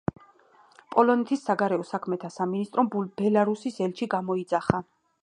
პოლონეთის 0.95 1.43
საგარეო 1.51 1.85
საქმეთა 1.91 2.33
სამინისტრომ 2.39 2.91
ბელარუსის 3.23 3.81
ელჩი 3.89 4.13
გამოიძახა. 4.19 4.87